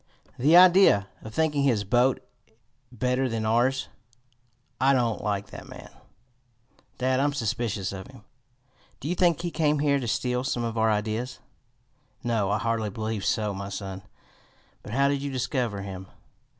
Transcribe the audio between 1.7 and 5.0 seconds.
boat better than ours! I